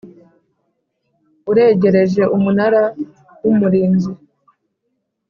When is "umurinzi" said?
3.51-4.11